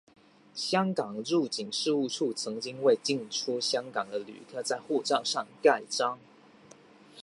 [0.55, 6.17] 香港入境事务处曾经为进出香港的旅客在护照上盖章。